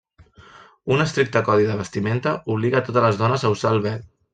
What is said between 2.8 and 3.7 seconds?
a totes les dones a